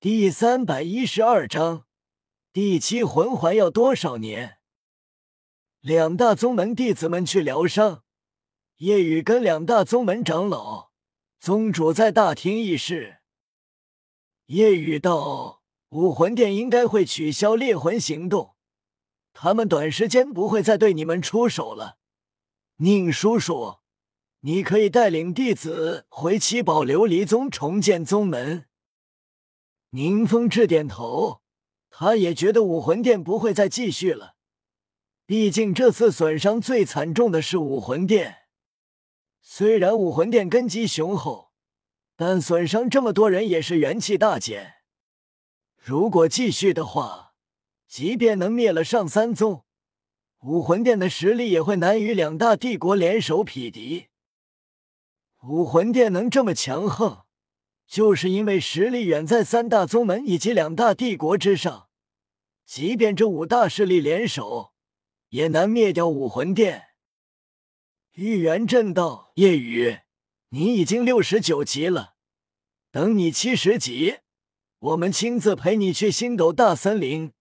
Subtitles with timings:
[0.00, 1.84] 第三百一十二章，
[2.52, 4.58] 第七魂环要多少年？
[5.80, 8.04] 两大宗门弟子们去疗伤，
[8.76, 10.90] 夜雨跟两大宗门长老、
[11.40, 13.16] 宗主在大厅议事。
[14.46, 18.54] 夜雨道：“武魂殿应该会取消猎魂行动，
[19.32, 21.98] 他们短时间不会再对你们出手了。
[22.76, 23.78] 宁叔叔，
[24.42, 28.66] 你可以带领弟子回七宝琉璃宗重建宗门。”
[29.90, 31.40] 宁风致点头，
[31.88, 34.34] 他也觉得武魂殿不会再继续了。
[35.24, 38.36] 毕竟这次损伤最惨重的是武魂殿。
[39.40, 41.52] 虽然武魂殿根基雄厚，
[42.16, 44.74] 但损伤这么多人也是元气大减。
[45.76, 47.34] 如果继续的话，
[47.86, 49.64] 即便能灭了上三宗，
[50.40, 54.08] 武魂殿的实力也会难与两大帝国联手匹敌。
[55.44, 57.27] 武魂殿能这么强横。
[57.88, 61.88] 就是因为实力远在三大宗门以及两大帝国之上，
[62.66, 64.74] 即便这五大势力联手，
[65.30, 66.88] 也难灭掉武魂殿。
[68.12, 70.00] 玉元震道：“夜雨，
[70.50, 72.16] 你已经六十九级了，
[72.90, 74.18] 等你七十级，
[74.80, 77.32] 我们亲自陪你去星斗大森林，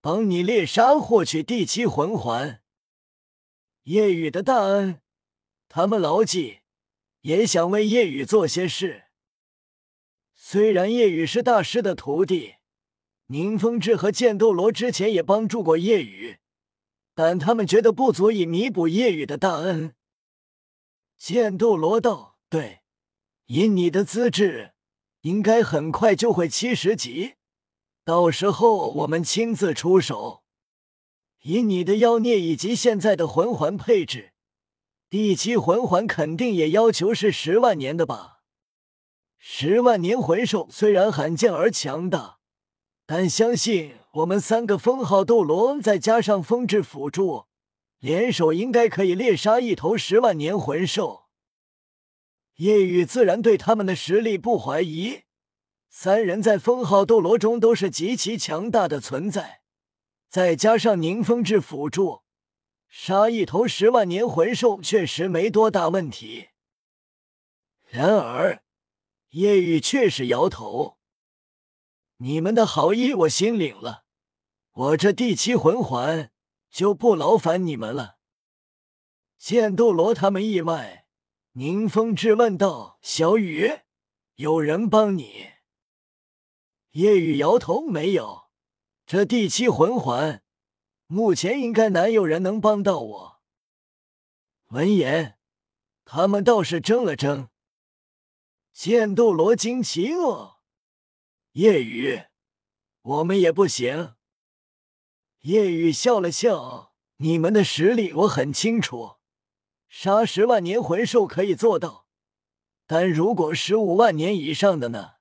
[0.00, 2.62] 帮你猎杀，获取第七魂环。”
[3.84, 5.02] 夜雨的大恩，
[5.68, 6.60] 他们牢记，
[7.20, 9.09] 也想为夜雨做些事。
[10.52, 12.54] 虽然叶雨是大师的徒弟，
[13.26, 16.38] 宁风致和剑斗罗之前也帮助过叶雨，
[17.14, 19.94] 但他们觉得不足以弥补叶雨的大恩。
[21.16, 22.80] 剑斗罗道：“对，
[23.46, 24.72] 以你的资质，
[25.20, 27.34] 应该很快就会七十级，
[28.04, 30.42] 到时候我们亲自出手。
[31.42, 34.32] 以你的妖孽以及现在的魂环配置，
[35.08, 38.38] 第七魂环肯定也要求是十万年的吧？”
[39.42, 42.40] 十万年魂兽虽然罕见而强大，
[43.06, 47.46] 但相信我们三个封号斗罗再加上风之辅助，
[48.00, 51.24] 联手应该可以猎杀一头十万年魂兽。
[52.56, 55.22] 夜雨自然对他们的实力不怀疑，
[55.88, 59.62] 三人在封号斗罗中都是极其强大的存在，
[60.28, 62.20] 再加上宁风致辅助，
[62.90, 66.48] 杀一头十万年魂兽确实没多大问题。
[67.88, 68.62] 然而。
[69.30, 70.98] 叶雨却是摇头
[72.18, 74.04] ：“你们的好意我心领了，
[74.72, 76.32] 我这第七魂环
[76.68, 78.18] 就不劳烦你们了。”
[79.38, 81.06] 剑斗罗他们意外，
[81.52, 83.80] 宁风致问道：“小雨，
[84.34, 85.50] 有人帮你？”
[86.92, 88.50] 叶雨摇头：“没有，
[89.06, 90.42] 这第七魂环
[91.06, 93.40] 目前应该难有人能帮到我。”
[94.70, 95.38] 闻言，
[96.04, 97.48] 他们倒是怔了怔。
[98.72, 100.58] 剑斗罗惊奇哦，
[101.52, 102.24] 夜雨，
[103.02, 104.14] 我们也不行。
[105.40, 109.16] 夜雨笑了笑，你们的实力我很清楚，
[109.88, 112.06] 杀十万年魂兽可以做到，
[112.86, 115.14] 但如果十五万年以上的呢？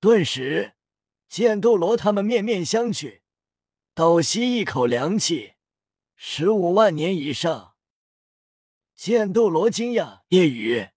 [0.00, 0.74] 顿时，
[1.28, 3.22] 剑斗罗他们面面相觑，
[3.94, 5.54] 倒吸一口凉气。
[6.14, 7.74] 十五万年以上，
[8.94, 10.88] 剑斗罗惊讶，夜雨。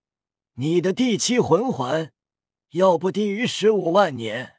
[0.61, 2.13] 你的第七魂环
[2.73, 4.57] 要不低于十五万年？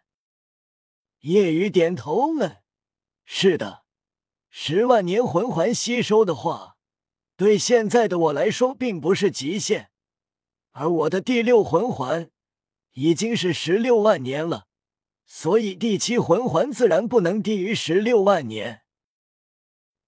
[1.21, 2.63] 夜雨点头了。
[3.25, 3.85] 是的，
[4.51, 6.77] 十万年魂环吸收的话，
[7.37, 9.93] 对现在的我来说并不是极限。
[10.73, 12.33] 而我的第六魂环
[12.95, 14.67] 已经是十六万年了，
[15.25, 18.83] 所以第七魂环自然不能低于十六万年。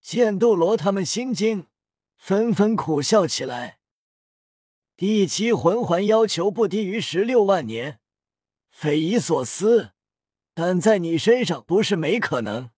[0.03, 1.69] 剑斗罗他们心惊，
[2.16, 3.78] 纷纷苦笑起来。
[4.97, 7.99] 第七魂环要求不低于十六万年，
[8.71, 9.91] 匪夷所思。
[10.55, 12.71] 但在你身上不是没可能。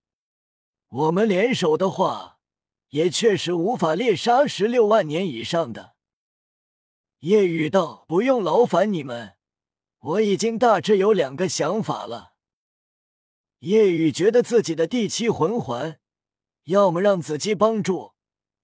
[0.88, 2.38] 我们联手的话，
[2.88, 5.94] 也确实无法猎杀十六万年以上的。
[7.18, 9.34] 夜雨道：“不用劳烦你们，
[9.98, 12.32] 我已经大致有两个想法了。”
[13.60, 16.00] 夜雨觉得自己的第七魂环，
[16.64, 18.12] 要么让子姬帮助，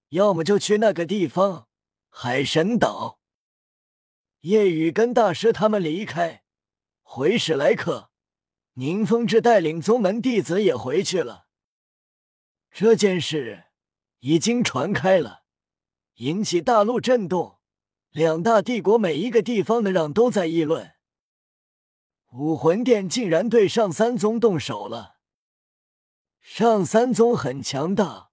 [0.08, 1.68] 要么就去那个地方——
[2.08, 3.18] 海神岛。
[4.42, 6.42] 夜雨跟大师他们离开，
[7.02, 8.10] 回史莱克，
[8.72, 11.46] 宁风致带领宗门弟子也回去了。
[12.72, 13.66] 这件事
[14.18, 15.44] 已经传开了，
[16.14, 17.60] 引起大陆震动，
[18.10, 20.94] 两大帝国每一个地方的让都在议论。
[22.32, 25.18] 武魂殿竟然对上三宗动手了。
[26.40, 28.32] 上三宗很强大，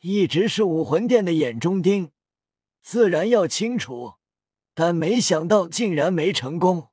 [0.00, 2.12] 一直是武魂殿的眼中钉，
[2.82, 4.17] 自然要清除。
[4.80, 6.90] 但没想到竟然没成功。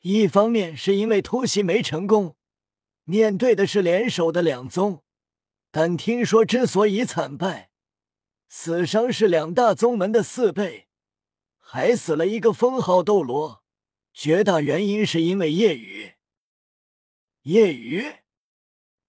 [0.00, 2.36] 一方面是因为突袭没成功，
[3.04, 5.02] 面对的是联手的两宗，
[5.70, 7.70] 但听说之所以惨败，
[8.46, 10.88] 死伤是两大宗门的四倍，
[11.58, 13.64] 还死了一个封号斗罗，
[14.12, 16.12] 绝大原因是因为夜雨。
[17.44, 18.04] 夜雨，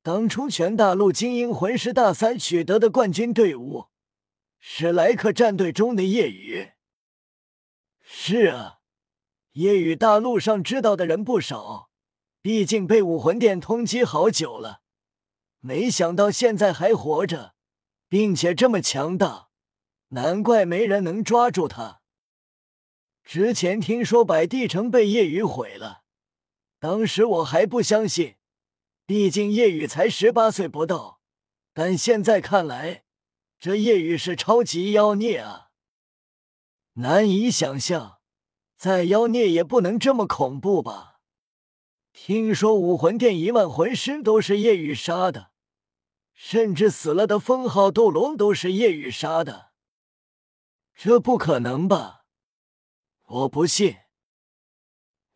[0.01, 3.87] 当初全大陆精英魂师大赛取得的冠军队伍，
[4.57, 6.69] 史莱克战队中的夜雨。
[8.13, 8.79] 是啊。
[9.53, 11.89] 夜雨大陆上知道的人不少，
[12.41, 14.81] 毕竟被武魂殿通缉好久了。
[15.59, 17.55] 没想到现在还活着，
[18.09, 19.49] 并且这么强大，
[20.09, 22.01] 难怪没人能抓住他。
[23.23, 26.03] 之前听说百帝城被夜雨毁了，
[26.79, 28.35] 当时我还不相信，
[29.05, 31.21] 毕竟夜雨才十八岁不到。
[31.73, 33.03] 但现在看来，
[33.59, 35.70] 这夜雨是超级妖孽啊，
[36.93, 38.19] 难以想象。
[38.77, 41.19] 再妖孽也不能这么恐怖吧？
[42.13, 45.51] 听说武魂殿一万魂师都是夜雨杀的，
[46.33, 49.71] 甚至死了的封号斗罗都是夜雨杀的，
[50.95, 52.25] 这不可能吧？
[53.27, 53.97] 我不信，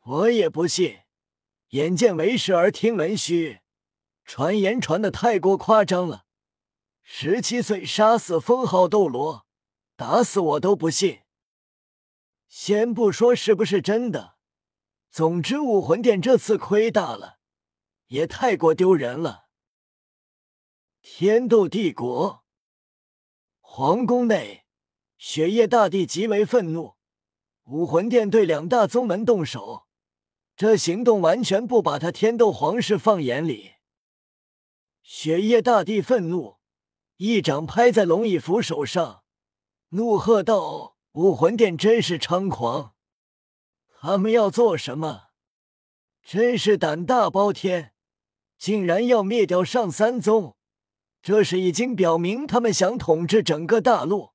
[0.01, 1.01] 我也不信。
[1.69, 3.59] 眼见为实而听闻虚，
[4.23, 6.25] 传言传的太过夸张了。
[7.03, 9.45] 十七岁杀死封号斗罗，
[9.95, 11.21] 打死我都不信。
[12.47, 14.35] 先不说是不是真的，
[15.09, 17.39] 总之武魂殿这次亏大了，
[18.07, 19.45] 也太过丢人了。
[21.01, 22.43] 天斗帝国
[23.59, 24.65] 皇宫内，
[25.17, 26.95] 雪夜大帝极为愤怒，
[27.65, 29.85] 武魂殿对两大宗门动手，
[30.55, 33.73] 这行动完全不把他天斗皇室放眼里。
[35.03, 36.57] 雪夜大帝愤怒，
[37.17, 39.23] 一掌拍在龙翼斧手上，
[39.89, 40.94] 怒喝道。
[41.15, 42.93] 武魂殿真是猖狂！
[44.01, 45.27] 他们要做什么？
[46.21, 47.93] 真是胆大包天，
[48.57, 50.57] 竟然要灭掉上三宗！
[51.21, 54.31] 这是已经表明他们想统治整个大陆，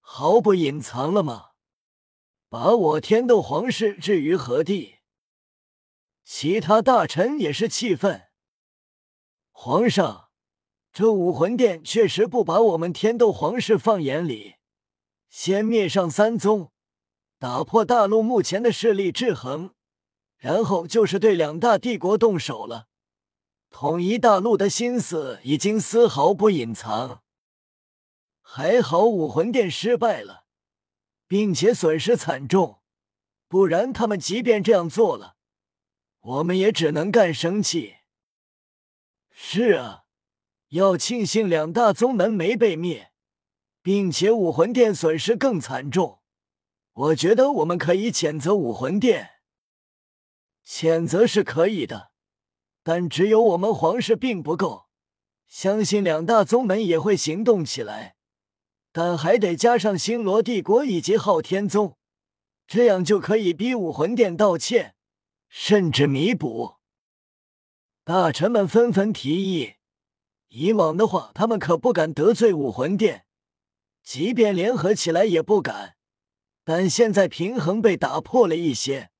[0.00, 1.50] 毫不隐藏了吗？
[2.48, 4.96] 把我天斗皇室置于何地？
[6.24, 8.24] 其他大臣也是气愤。
[9.52, 10.30] 皇上，
[10.92, 14.55] 这武魂殿确实不把我们天斗皇室放眼里。
[15.28, 16.72] 先灭上三宗，
[17.38, 19.74] 打破大陆目前的势力制衡，
[20.38, 22.88] 然后就是对两大帝国动手了。
[23.68, 27.22] 统一大陆的心思已经丝毫不隐藏。
[28.40, 30.44] 还好武魂殿失败了，
[31.26, 32.80] 并且损失惨重，
[33.48, 35.36] 不然他们即便这样做了，
[36.20, 37.96] 我们也只能干生气。
[39.30, 40.04] 是啊，
[40.68, 43.12] 要庆幸两大宗门没被灭。
[43.86, 46.18] 并且武魂殿损失更惨重，
[46.92, 49.34] 我觉得我们可以谴责武魂殿，
[50.66, 52.10] 谴责是可以的，
[52.82, 54.88] 但只有我们皇室并不够，
[55.46, 58.16] 相信两大宗门也会行动起来，
[58.90, 61.96] 但还得加上星罗帝国以及昊天宗，
[62.66, 64.96] 这样就可以逼武魂殿道歉，
[65.48, 66.78] 甚至弥补。
[68.02, 69.74] 大臣们纷纷提议，
[70.48, 73.25] 以往的话他们可不敢得罪武魂殿。
[74.06, 75.96] 即便联合起来也不敢，
[76.62, 79.10] 但现在平衡被打破了一些，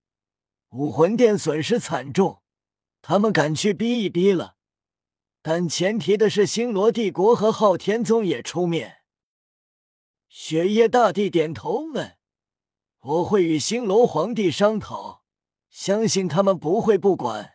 [0.69, 2.41] 武魂殿损失惨重，
[3.03, 4.55] 他们敢去逼一逼了，
[5.43, 8.99] 但前提的是星罗帝国和昊天宗也出面。
[10.29, 12.17] 雪夜大帝点头问
[13.03, 15.25] ：“我会与星罗皇帝商讨，
[15.69, 17.55] 相信他们不会不管。”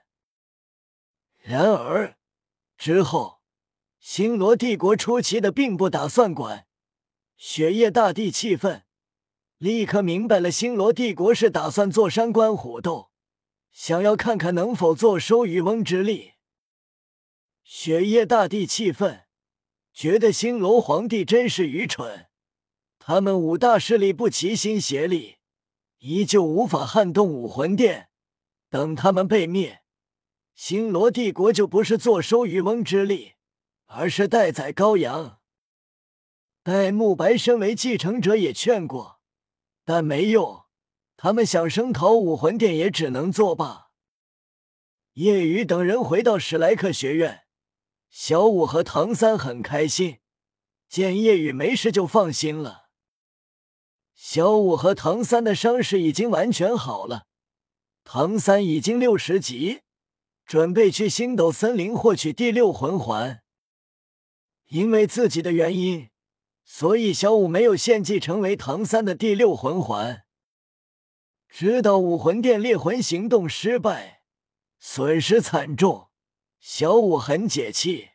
[1.40, 2.18] 然而
[2.78, 3.40] 之后，
[4.00, 6.68] 星罗帝国出奇的并不打算管。
[7.44, 8.84] 雪夜大帝气愤，
[9.58, 13.10] 立刻明白了，星罗帝国是打算坐山观虎斗，
[13.72, 16.34] 想要看看能否坐收渔翁之利。
[17.64, 19.24] 雪夜大帝气愤，
[19.92, 22.28] 觉得星罗皇帝真是愚蠢，
[23.00, 25.38] 他们五大势力不齐心协力，
[25.98, 28.10] 依旧无法撼动武魂殿。
[28.70, 29.82] 等他们被灭，
[30.54, 33.34] 星罗帝国就不是坐收渔翁之利，
[33.88, 35.41] 而是待宰羔羊。
[36.64, 39.20] 戴沐白身为继承者也劝过，
[39.84, 40.66] 但没用。
[41.18, 43.90] 他们想声讨武魂殿也只能作罢。
[45.14, 47.46] 叶雨等人回到史莱克学院，
[48.10, 50.20] 小五和唐三很开心，
[50.88, 52.90] 见叶雨没事就放心了。
[54.14, 57.26] 小五和唐三的伤势已经完全好了，
[58.04, 59.82] 唐三已经六十级，
[60.46, 63.42] 准备去星斗森林获取第六魂环。
[64.68, 66.10] 因为自己的原因。
[66.74, 70.24] 所以，小五没有献祭成为唐三的第六魂环。
[71.50, 74.24] 直到武魂殿猎魂行动失败，
[74.80, 76.08] 损失惨重，
[76.62, 78.12] 小五很解气。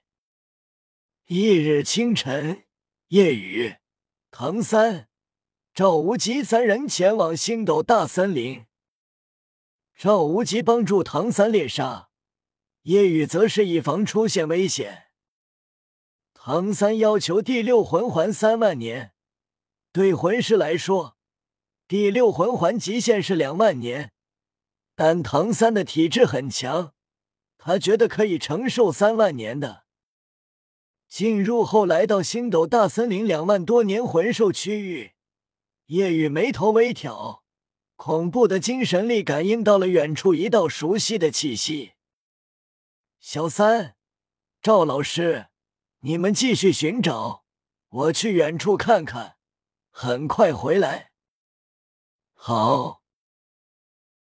[1.26, 2.64] 翌日清晨，
[3.08, 3.76] 夜雨、
[4.30, 5.10] 唐三、
[5.75, 8.64] 赵无极三人前往星斗大森林。
[9.94, 12.08] 赵无极帮助唐三猎杀，
[12.84, 15.05] 夜雨则是以防出现危险。
[16.49, 19.12] 唐三要求第六魂环三万年，
[19.91, 21.17] 对魂师来说，
[21.88, 24.12] 第六魂环极限是两万年。
[24.95, 26.95] 但唐三的体质很强，
[27.59, 29.87] 他觉得可以承受三万年的。
[31.09, 35.15] 进入后，来到星斗大森林两万多年魂兽区域，
[35.87, 37.43] 夜雨眉头微挑。
[37.97, 41.95] 恐怖的精神力感应到了远处一道熟悉的气息。
[43.19, 43.97] 小三、
[44.62, 45.49] 赵老师，
[46.06, 47.42] 你们继续寻找，
[47.88, 49.38] 我去远处看看，
[49.90, 51.10] 很快回来。
[52.32, 53.05] 好。